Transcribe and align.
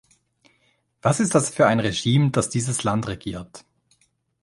Was 1.03 1.19
ist 1.19 1.35
das 1.35 1.51
für 1.51 1.67
ein 1.67 1.79
Regime, 1.79 2.31
das 2.31 2.49
dieses 2.49 2.81
Land 2.83 3.05
regiert? 3.07 3.65